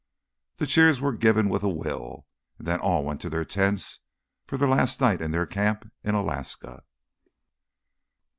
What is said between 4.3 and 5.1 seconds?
for their last